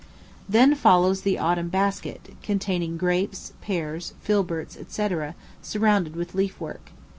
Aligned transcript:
Then 0.49 0.73
follows 0.73 1.21
the 1.21 1.37
Autumn 1.37 1.69
basket, 1.69 2.33
containing 2.41 2.97
grapes, 2.97 3.53
pears, 3.61 4.15
filberts, 4.19 4.75
&c., 4.87 5.09
surrounded 5.61 6.15
with 6.15 6.33
leaf 6.33 6.59
work. 6.59 6.89